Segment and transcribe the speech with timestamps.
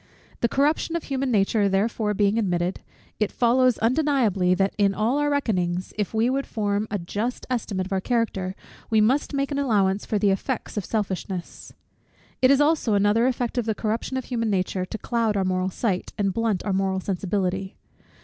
[0.39, 2.79] The corruption of human nature therefore being admitted,
[3.19, 7.85] it follows undeniably, that in all our reckonings, if we would form a just estimate
[7.85, 8.55] of our character,
[8.89, 11.73] we must make an allowance for the effects of selfishness.
[12.41, 15.69] It is also another effect of the corruption of human nature, to cloud our moral
[15.69, 17.77] sight, and blunt our moral sensibility.